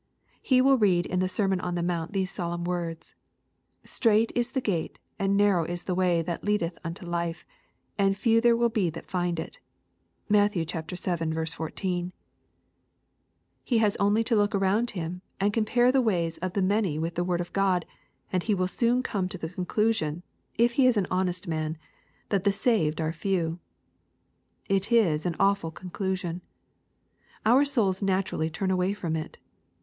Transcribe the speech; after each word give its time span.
He 0.41 0.61
will 0.61 0.79
read 0.79 1.05
in 1.05 1.19
the 1.19 1.29
sermon 1.29 1.59
on 1.61 1.75
the 1.75 1.83
mount 1.83 2.11
these 2.11 2.31
Solemn 2.31 2.63
words," 2.63 3.13
Strait 3.99 4.31
is 4.33 4.53
the 4.53 4.59
gate 4.59 4.97
and 5.19 5.37
narrow 5.37 5.63
is 5.63 5.83
the 5.83 5.93
Way 5.93 6.23
that 6.23 6.43
leadeth 6.43 6.79
unto 6.83 7.05
life, 7.05 7.45
and 7.99 8.17
few 8.17 8.41
there 8.41 8.57
be 8.67 8.89
that 8.89 9.05
find 9.05 9.39
it." 9.39 9.59
(Matt. 10.27 10.53
vii. 10.53 10.65
14.)— 10.65 12.13
He 13.63 13.77
has 13.77 13.95
only 13.97 14.23
to 14.23 14.35
look 14.35 14.55
around 14.55 14.89
him, 14.97 15.21
and 15.39 15.53
compare 15.53 15.91
the 15.91 16.01
ways 16.01 16.39
of 16.39 16.53
the 16.53 16.63
many 16.63 16.97
with 16.97 17.13
the 17.13 17.23
word 17.23 17.39
of 17.39 17.53
God^ 17.53 17.83
and 18.33 18.41
he 18.41 18.55
will 18.55 18.67
soon 18.67 19.03
come 19.03 19.29
to 19.29 19.37
the 19.37 19.49
conclusion, 19.49 20.23
if 20.57 20.71
he 20.73 20.87
is 20.87 20.97
an 20.97 21.05
honest 21.11 21.47
man, 21.47 21.77
that 22.29 22.43
the 22.43 22.51
saved 22.51 22.99
are 22.99 23.13
few. 23.13 23.59
It 24.67 24.91
is 24.91 25.27
an 25.27 25.35
awful 25.39 25.69
conclusion. 25.69 26.41
Our 27.45 27.63
souls 27.63 28.01
naturally 28.01 28.49
turn 28.49 28.71
away 28.71 28.93
from 28.93 29.15
it. 29.15 29.37